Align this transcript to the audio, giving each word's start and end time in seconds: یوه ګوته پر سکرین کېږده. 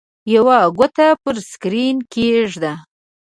یوه 0.35 0.57
ګوته 0.77 1.07
پر 1.21 1.35
سکرین 1.49 1.97
کېږده. 2.13 2.73